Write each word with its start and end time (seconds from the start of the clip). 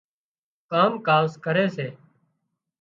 ڪام 0.71 0.91
ڪاز 1.07 1.29
ڪري 1.45 1.65
سي 1.75 1.87